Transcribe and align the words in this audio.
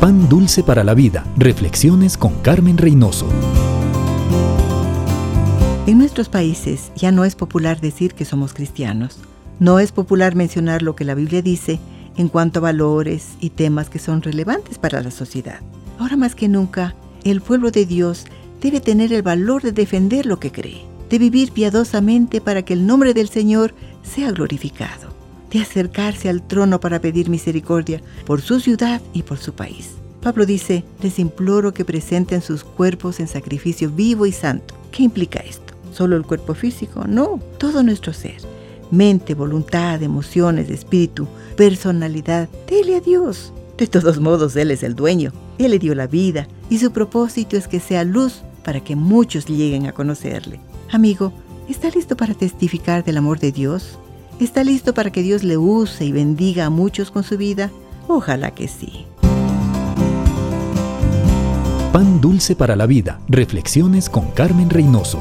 Pan 0.00 0.28
Dulce 0.28 0.62
para 0.62 0.84
la 0.84 0.94
Vida. 0.94 1.26
Reflexiones 1.36 2.16
con 2.16 2.34
Carmen 2.42 2.78
Reynoso. 2.78 3.26
En 5.88 5.98
nuestros 5.98 6.28
países 6.28 6.92
ya 6.94 7.10
no 7.10 7.24
es 7.24 7.34
popular 7.34 7.80
decir 7.80 8.14
que 8.14 8.24
somos 8.24 8.54
cristianos. 8.54 9.18
No 9.58 9.80
es 9.80 9.90
popular 9.90 10.36
mencionar 10.36 10.82
lo 10.82 10.94
que 10.94 11.04
la 11.04 11.16
Biblia 11.16 11.42
dice 11.42 11.80
en 12.16 12.28
cuanto 12.28 12.60
a 12.60 12.62
valores 12.62 13.30
y 13.40 13.50
temas 13.50 13.90
que 13.90 13.98
son 13.98 14.22
relevantes 14.22 14.78
para 14.78 15.02
la 15.02 15.10
sociedad. 15.10 15.58
Ahora 15.98 16.16
más 16.16 16.36
que 16.36 16.46
nunca, 16.46 16.94
el 17.24 17.40
pueblo 17.40 17.72
de 17.72 17.84
Dios 17.84 18.26
debe 18.60 18.80
tener 18.80 19.12
el 19.12 19.22
valor 19.22 19.62
de 19.62 19.72
defender 19.72 20.26
lo 20.26 20.38
que 20.38 20.52
cree, 20.52 20.84
de 21.10 21.18
vivir 21.18 21.50
piadosamente 21.50 22.40
para 22.40 22.62
que 22.62 22.72
el 22.72 22.86
nombre 22.86 23.14
del 23.14 23.30
Señor 23.30 23.74
sea 24.04 24.30
glorificado 24.30 25.07
de 25.50 25.60
acercarse 25.60 26.28
al 26.28 26.46
trono 26.46 26.80
para 26.80 27.00
pedir 27.00 27.28
misericordia 27.28 28.00
por 28.26 28.40
su 28.40 28.60
ciudad 28.60 29.00
y 29.12 29.22
por 29.22 29.38
su 29.38 29.52
país. 29.52 29.90
Pablo 30.20 30.46
dice, 30.46 30.84
les 31.02 31.18
imploro 31.18 31.72
que 31.72 31.84
presenten 31.84 32.42
sus 32.42 32.64
cuerpos 32.64 33.20
en 33.20 33.28
sacrificio 33.28 33.90
vivo 33.90 34.26
y 34.26 34.32
santo. 34.32 34.74
¿Qué 34.90 35.02
implica 35.04 35.38
esto? 35.40 35.74
¿Solo 35.92 36.16
el 36.16 36.24
cuerpo 36.24 36.54
físico? 36.54 37.04
No, 37.06 37.40
todo 37.58 37.82
nuestro 37.82 38.12
ser. 38.12 38.36
Mente, 38.90 39.34
voluntad, 39.34 40.02
emociones, 40.02 40.70
espíritu, 40.70 41.28
personalidad. 41.56 42.48
Dele 42.68 42.96
a 42.96 43.00
Dios. 43.00 43.52
De 43.76 43.86
todos 43.86 44.18
modos, 44.18 44.56
Él 44.56 44.70
es 44.70 44.82
el 44.82 44.94
dueño. 44.94 45.32
Él 45.58 45.70
le 45.70 45.78
dio 45.78 45.94
la 45.94 46.06
vida 46.06 46.48
y 46.68 46.78
su 46.78 46.90
propósito 46.90 47.56
es 47.56 47.68
que 47.68 47.80
sea 47.80 48.04
luz 48.04 48.42
para 48.64 48.80
que 48.80 48.96
muchos 48.96 49.46
lleguen 49.46 49.86
a 49.86 49.92
conocerle. 49.92 50.60
Amigo, 50.90 51.32
¿está 51.68 51.90
listo 51.90 52.16
para 52.16 52.34
testificar 52.34 53.04
del 53.04 53.18
amor 53.18 53.38
de 53.38 53.52
Dios? 53.52 53.98
¿Está 54.40 54.62
listo 54.62 54.94
para 54.94 55.10
que 55.10 55.22
Dios 55.22 55.42
le 55.42 55.56
use 55.56 56.04
y 56.04 56.12
bendiga 56.12 56.66
a 56.66 56.70
muchos 56.70 57.10
con 57.10 57.24
su 57.24 57.36
vida? 57.36 57.72
Ojalá 58.06 58.52
que 58.52 58.68
sí. 58.68 59.04
Pan 61.92 62.20
dulce 62.20 62.54
para 62.54 62.76
la 62.76 62.86
vida. 62.86 63.18
Reflexiones 63.28 64.08
con 64.08 64.30
Carmen 64.30 64.70
Reynoso. 64.70 65.20